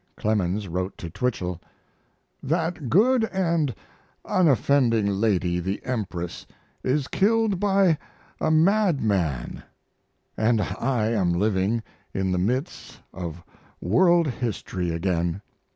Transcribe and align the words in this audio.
Clemens 0.17 0.67
wrote 0.67 0.97
to 0.97 1.11
Twichell: 1.11 1.61
That 2.41 2.89
good 2.89 3.21
& 3.77 4.25
unoffending 4.25 5.05
lady, 5.21 5.59
the 5.59 5.79
Empress, 5.85 6.47
is 6.83 7.07
killed 7.07 7.59
by 7.59 7.99
a 8.39 8.49
madman, 8.49 9.61
& 9.99 10.37
I 10.75 11.05
am 11.13 11.33
living 11.33 11.83
in 12.15 12.31
the 12.31 12.39
midst 12.39 12.99
of 13.13 13.43
world 13.79 14.25
history 14.25 14.89
again. 14.89 15.43